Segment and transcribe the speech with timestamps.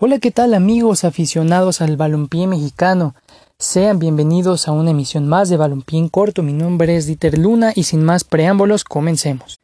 [0.00, 3.16] Hola, ¿qué tal amigos aficionados al balompié mexicano?
[3.58, 6.44] Sean bienvenidos a una emisión más de Balompié en corto.
[6.44, 9.58] Mi nombre es Dieter Luna y sin más preámbulos, comencemos.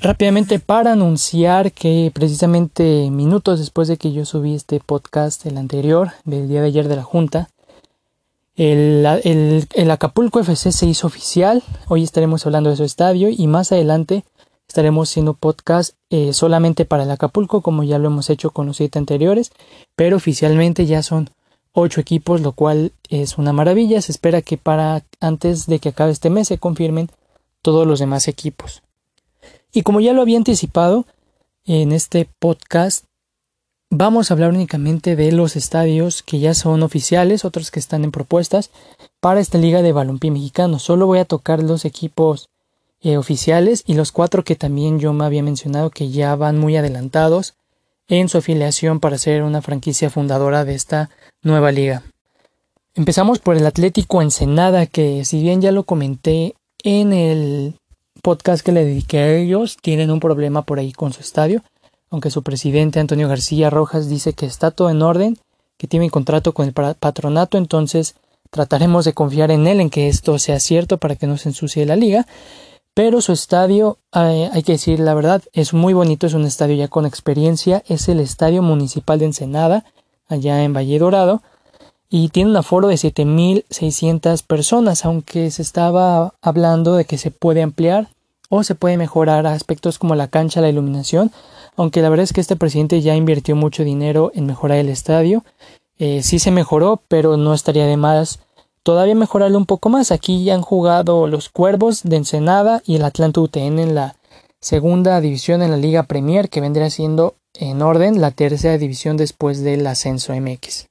[0.00, 6.10] Rápidamente para anunciar que precisamente minutos después de que yo subí este podcast, el anterior,
[6.24, 7.50] del día de ayer de la Junta,
[8.56, 11.62] el, el Acapulco FC se hizo oficial.
[11.86, 14.24] Hoy estaremos hablando de su estadio y más adelante
[14.74, 18.78] Estaremos haciendo podcast eh, solamente para el Acapulco, como ya lo hemos hecho con los
[18.78, 19.52] siete anteriores,
[19.94, 21.30] pero oficialmente ya son
[21.70, 24.02] ocho equipos, lo cual es una maravilla.
[24.02, 27.08] Se espera que para antes de que acabe este mes se confirmen
[27.62, 28.82] todos los demás equipos.
[29.72, 31.06] Y como ya lo había anticipado
[31.64, 33.04] en este podcast,
[33.92, 38.10] vamos a hablar únicamente de los estadios que ya son oficiales, otros que están en
[38.10, 38.72] propuestas
[39.20, 40.80] para esta liga de balompié mexicano.
[40.80, 42.48] Solo voy a tocar los equipos
[43.04, 46.74] eh, oficiales y los cuatro que también yo me había mencionado que ya van muy
[46.78, 47.52] adelantados
[48.08, 51.10] en su afiliación para ser una franquicia fundadora de esta
[51.42, 52.02] nueva liga.
[52.94, 57.74] Empezamos por el Atlético Ensenada, que si bien ya lo comenté en el
[58.22, 61.62] podcast que le dediqué a ellos, tienen un problema por ahí con su estadio,
[62.08, 65.36] aunque su presidente Antonio García Rojas dice que está todo en orden,
[65.76, 68.14] que tiene un contrato con el patronato, entonces
[68.50, 71.84] trataremos de confiar en él, en que esto sea cierto para que no se ensucie
[71.84, 72.26] la liga.
[72.94, 76.76] Pero su estadio, eh, hay que decir la verdad, es muy bonito, es un estadio
[76.76, 79.84] ya con experiencia, es el Estadio Municipal de Ensenada,
[80.28, 81.42] allá en Valle Dorado,
[82.08, 87.62] y tiene un aforo de 7.600 personas, aunque se estaba hablando de que se puede
[87.62, 88.08] ampliar
[88.48, 91.32] o se puede mejorar aspectos como la cancha, la iluminación,
[91.76, 95.42] aunque la verdad es que este presidente ya invirtió mucho dinero en mejorar el estadio,
[95.98, 98.38] eh, sí se mejoró, pero no estaría de más
[98.84, 100.12] todavía mejorarlo un poco más.
[100.12, 104.14] Aquí ya han jugado los Cuervos de Ensenada y el Atlanta UTN en la
[104.60, 109.62] segunda división en la Liga Premier, que vendría siendo en orden la tercera división después
[109.62, 110.86] del ascenso MX.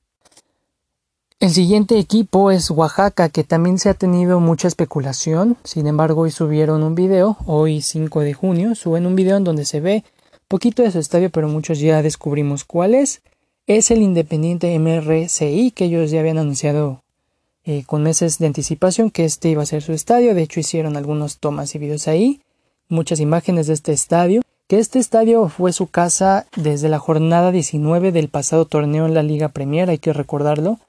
[1.39, 5.58] El siguiente equipo es Oaxaca, que también se ha tenido mucha especulación.
[5.64, 9.65] Sin embargo, hoy subieron un video, hoy 5 de junio, suben un video en donde
[9.65, 10.04] se ve
[10.48, 13.21] poquito de su estadio, pero muchos ya descubrimos cuál es.
[13.67, 17.02] Es el Independiente MRCI, que ellos ya habían anunciado
[17.65, 20.35] eh, con meses de anticipación que este iba a ser su estadio.
[20.35, 22.41] De hecho, hicieron algunos tomas y videos ahí,
[22.89, 24.41] muchas imágenes de este estadio.
[24.67, 29.23] Que este estadio fue su casa desde la jornada 19 del pasado torneo en la
[29.23, 30.79] Liga Premier, hay que recordarlo,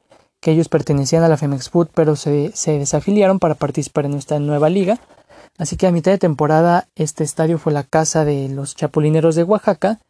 [0.41, 4.39] que ellos pertenecían a la Femex Food, pero se, se desafiliaron para participar en esta
[4.39, 5.01] nueva liga.
[5.59, 9.45] Así que a mitad de temporada este estadio fue la casa de los chapulineros de
[9.45, 10.01] Oaxaca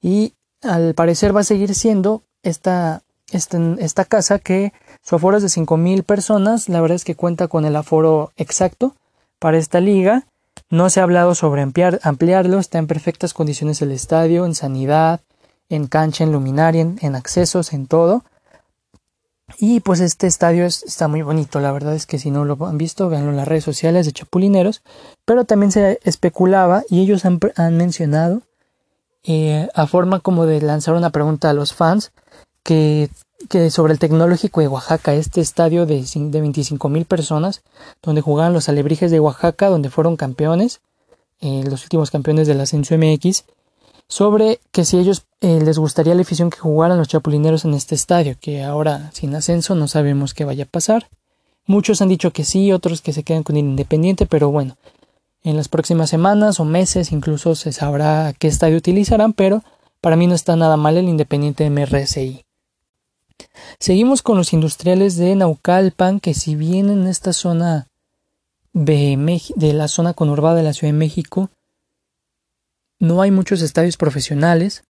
[0.00, 4.72] y al parecer va a seguir siendo esta, esta, esta casa que
[5.02, 8.94] su aforo es de 5.000 personas, la verdad es que cuenta con el aforo exacto
[9.38, 10.24] para esta liga.
[10.70, 15.20] No se ha hablado sobre ampliar, ampliarlo, está en perfectas condiciones el estadio, en sanidad,
[15.68, 18.24] en cancha, en luminaria, en, accesos, en todo.
[19.58, 22.76] Y pues este estadio está muy bonito, la verdad es que si no lo han
[22.76, 24.82] visto, véanlo en las redes sociales de Chapulineros.
[25.24, 27.38] Pero también se especulaba y ellos han,
[27.76, 28.42] mencionado
[29.24, 32.12] eh, a forma como de lanzar una pregunta a los fans
[32.62, 33.08] que
[33.70, 37.62] sobre el Tecnológico de Oaxaca, este estadio de, de 25 mil personas,
[38.02, 40.80] donde jugaban los alebrijes de Oaxaca, donde fueron campeones,
[41.40, 43.44] eh, los últimos campeones del ascenso MX,
[44.08, 47.94] sobre que si ellos eh, les gustaría la afición que jugaran los chapulineros en este
[47.94, 51.08] estadio, que ahora sin ascenso no sabemos qué vaya a pasar.
[51.66, 54.76] Muchos han dicho que sí, otros que se quedan con el Independiente, pero bueno,
[55.44, 59.62] en las próximas semanas o meses incluso se sabrá qué estadio utilizarán, pero
[60.00, 62.47] para mí no está nada mal el Independiente MRSI.
[63.78, 67.88] Seguimos con los industriales de Naucalpan, que si bien en esta zona
[68.72, 71.50] de, de la zona conurbada de la Ciudad de México
[73.00, 74.82] no hay muchos estadios profesionales,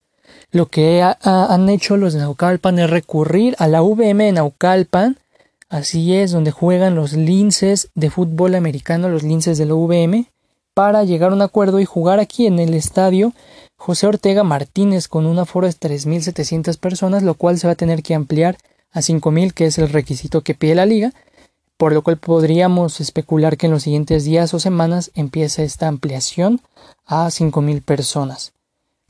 [0.51, 5.17] lo que han hecho los de Naucalpan es recurrir a la VM de Naucalpan,
[5.69, 10.31] así es, donde juegan los linces de fútbol americano, los linces de la VM,
[10.73, 13.33] para llegar a un acuerdo y jugar aquí en el estadio
[13.77, 18.03] José Ortega Martínez con un aforo de 3.700 personas, lo cual se va a tener
[18.03, 18.57] que ampliar
[18.91, 21.13] a 5.000, que es el requisito que pide la liga,
[21.77, 26.59] por lo cual podríamos especular que en los siguientes días o semanas empiece esta ampliación
[27.05, 28.53] a 5.000 personas.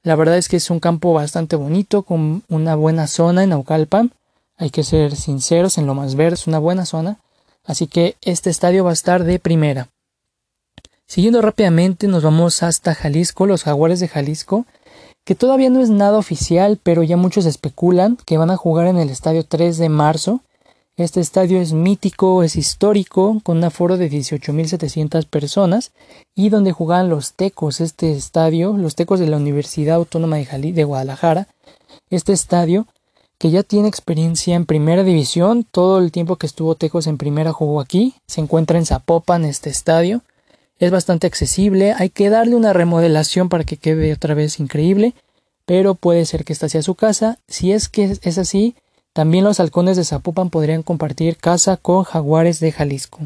[0.04, 4.12] La verdad es que es un campo bastante bonito, con una buena zona en Aucalpan,
[4.58, 7.20] hay que ser sinceros, en lo más verde es una buena zona,
[7.64, 9.90] así que este estadio va a estar de primera.
[11.10, 14.66] Siguiendo rápidamente nos vamos hasta Jalisco, los jaguares de Jalisco,
[15.24, 18.98] que todavía no es nada oficial, pero ya muchos especulan que van a jugar en
[18.98, 20.42] el estadio 3 de marzo.
[20.98, 25.92] Este estadio es mítico, es histórico, con un aforo de 18.700 personas
[26.36, 30.84] y donde jugaban los tecos, este estadio, los tecos de la Universidad Autónoma de, de
[30.84, 31.48] Guadalajara,
[32.10, 32.86] Este estadio,
[33.38, 37.54] que ya tiene experiencia en primera división, todo el tiempo que estuvo Tecos en primera
[37.54, 40.22] jugó aquí, se encuentra en Zapopan este estadio,
[40.80, 45.14] es bastante accesible, hay que darle una remodelación para que quede otra vez increíble,
[45.66, 48.76] pero puede ser que esta sea su casa, si es que es así,
[49.14, 53.20] también los halcones de Zapopan podrían compartir casa con jaguares de Jalisco.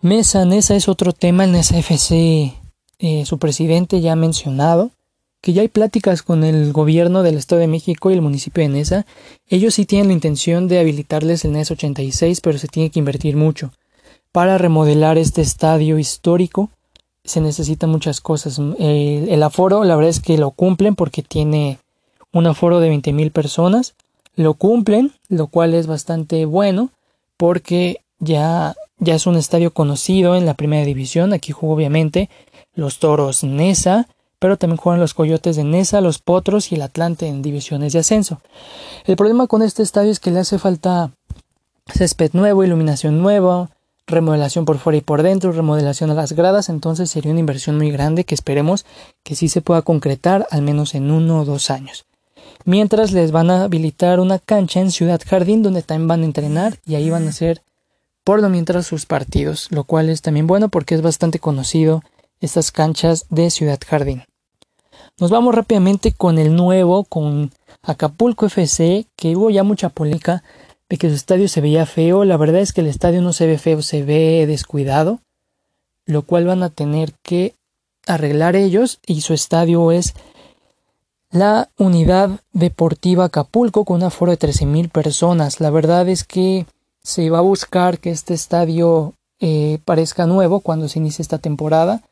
[0.00, 2.54] Mesa, Nesa es otro tema, en SFC
[2.98, 4.92] eh, su presidente ya ha mencionado
[5.40, 8.68] que ya hay pláticas con el gobierno del Estado de México y el municipio de
[8.68, 9.04] Nesa.
[9.48, 13.36] Ellos sí tienen la intención de habilitarles el NES 86, pero se tiene que invertir
[13.36, 13.72] mucho.
[14.34, 16.68] Para remodelar este estadio histórico
[17.22, 18.58] se necesitan muchas cosas.
[18.80, 21.78] El, aforo, la verdad es que lo cumplen porque tiene
[22.32, 23.94] un aforo de 20.000 personas.
[24.34, 26.90] Lo cumplen, lo cual es bastante bueno
[27.36, 31.32] porque ya, ya es un estadio conocido en la primera división.
[31.32, 32.28] Aquí jugó obviamente
[32.74, 34.08] los toros Nesa,
[34.40, 38.00] pero también juegan los Coyotes de Nesa, los Potros y el Atlante en divisiones de
[38.00, 38.40] ascenso.
[39.04, 41.12] El problema con este estadio es que le hace falta
[41.86, 43.70] césped nuevo, iluminación nueva,
[44.06, 47.90] remodelación por fuera y por dentro, remodelación a las gradas, entonces sería una inversión muy
[47.90, 48.84] grande que esperemos
[49.22, 52.06] que sí se pueda concretar al menos en uno o dos años.
[52.64, 56.78] Mientras les van a habilitar una cancha en Ciudad Jardín donde también van a entrenar
[56.86, 57.62] y ahí van a hacer
[58.24, 62.02] por lo mientras sus partidos, lo cual es también bueno porque es bastante conocido
[62.40, 64.24] estas canchas de Ciudad Jardín.
[65.20, 67.52] Nos vamos rápidamente con el nuevo, con
[67.82, 70.42] Acapulco FC, que hubo ya mucha polémica
[70.94, 72.24] de que su estadio se veía feo.
[72.24, 75.20] La verdad es que el estadio no se ve feo, se ve descuidado,
[76.06, 77.54] lo cual van a tener que
[78.06, 80.14] arreglar ellos y su estadio es
[81.30, 85.60] la unidad deportiva Acapulco con un aforo de 13.000 personas.
[85.60, 86.66] La verdad es que
[87.02, 92.02] se va a buscar que este estadio eh, parezca nuevo cuando se inicie esta temporada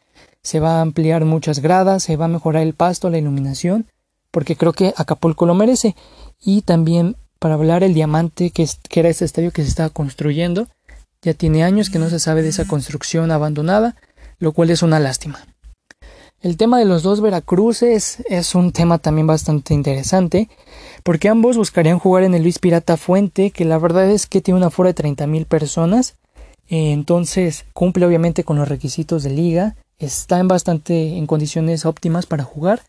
[0.43, 3.87] se va a ampliar muchas gradas, se va a mejorar el pasto, la iluminación,
[4.31, 5.95] porque creo que Acapulco lo merece.
[6.41, 10.69] Y también para hablar el diamante que, que era este estadio que se estaba construyendo,
[11.23, 13.97] ya tiene años que no se sabe de esa construcción abandonada,
[14.39, 15.45] lo cual es una lástima.
[16.41, 20.49] El tema de los dos Veracruces es un tema también bastante interesante,
[21.03, 24.59] porque ambos buscarían jugar en el Luis Pirata Fuente, que la verdad es que tiene
[24.59, 26.15] una aforo de mil personas,
[26.69, 32.45] entonces cumple obviamente con los requisitos de liga, está en bastante en condiciones óptimas para
[32.45, 32.83] jugar,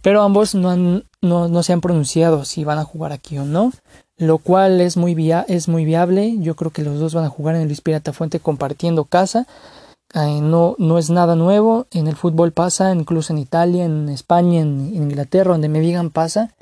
[0.00, 3.72] pero ambos no, han, no, se han pronunciado si van a jugar aquí o no,
[4.18, 5.16] lo cual es muy,
[5.48, 6.36] es muy viable.
[6.40, 9.46] Yo creo que los dos van a jugar en el Luis Pirata Fuente compartiendo casa.
[10.14, 14.60] Eh, no, no es nada nuevo, en el fútbol pasa, incluso en Italia, en España,
[14.60, 16.52] en, en Inglaterra, donde me digan pasa.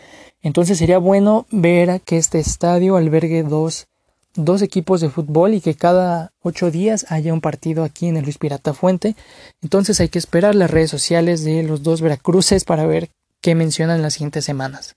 [0.40, 3.88] Entonces sería bueno ver que este estadio albergue dos
[4.34, 8.24] dos equipos de fútbol y que cada ocho días haya un partido aquí en el
[8.24, 9.16] Luis Pirata Fuente.
[9.60, 13.10] Entonces hay que esperar las redes sociales de los dos Veracruces para ver
[13.40, 14.94] qué mencionan las siguientes semanas.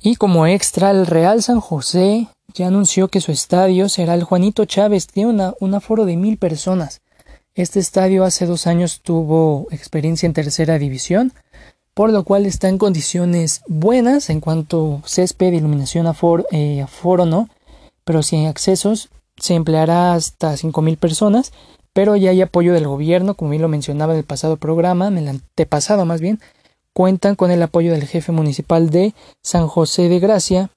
[0.00, 4.64] Y como extra, el Real San José ya anunció que su estadio será el Juanito
[4.64, 7.00] Chávez, tiene una, un aforo de mil personas.
[7.54, 11.32] Este estadio hace dos años tuvo experiencia en tercera división,
[11.94, 17.48] por lo cual está en condiciones buenas en cuanto césped, iluminación, aforo, eh, aforo no,
[18.04, 21.52] pero sin accesos se empleará hasta 5.000 personas,
[21.92, 25.18] pero ya hay apoyo del gobierno, como bien lo mencionaba en el pasado programa, en
[25.18, 26.40] el antepasado más bien,
[26.92, 30.70] cuentan con el apoyo del jefe municipal de San José de Gracia,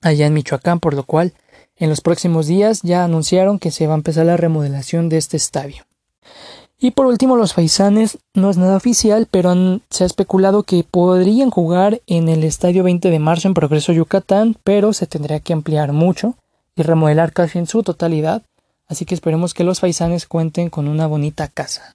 [0.00, 1.32] allá en Michoacán, por lo cual
[1.76, 5.36] en los próximos días ya anunciaron que se va a empezar la remodelación de este
[5.36, 5.84] estadio.
[6.78, 9.54] Y por último, los faisanes no es nada oficial, pero
[9.88, 14.56] se ha especulado que podrían jugar en el estadio 20 de marzo en Progreso Yucatán,
[14.64, 16.34] pero se tendría que ampliar mucho
[16.74, 18.42] y remodelar casi en su totalidad.
[18.88, 21.94] Así que esperemos que los faisanes cuenten con una bonita casa.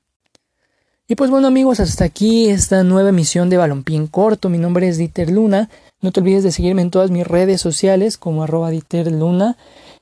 [1.09, 4.49] Y pues bueno amigos, hasta aquí esta nueva emisión de Balompié en Corto.
[4.49, 5.69] Mi nombre es Dieter Luna.
[6.01, 9.55] No te olvides de seguirme en todas mis redes sociales como arroba Dieter Luna.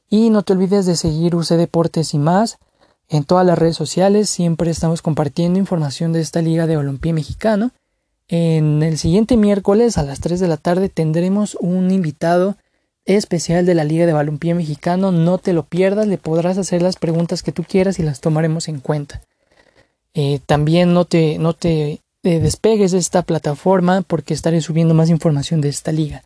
[0.10, 2.58] Y no te olvides de seguir UC Deportes y más.
[3.08, 7.70] En todas las redes sociales siempre estamos compartiendo información de esta Liga de Balompié Mexicano.
[8.28, 12.58] En el siguiente miércoles a las 3 de la tarde tendremos un invitado
[13.06, 15.12] especial de la Liga de Balompié Mexicano.
[15.12, 18.68] No te lo pierdas, le podrás hacer las preguntas que tú quieras y las tomaremos
[18.68, 19.22] en cuenta.
[20.16, 25.62] Eh, también no te, no te despegues de esta plataforma porque estaré subiendo más información
[25.62, 26.24] de esta liga.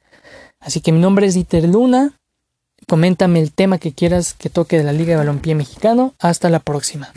[0.62, 2.14] Así que mi nombre es Dieter Luna.
[2.88, 6.14] Coméntame el tema que quieras que toque de la Liga de Balompié Mexicano.
[6.20, 7.12] Hasta la próxima.